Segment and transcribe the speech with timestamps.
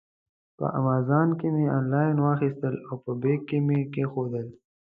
[0.57, 4.47] په امازان کې مې آنلاین واخیستل او په بیک کې مې کېښودل.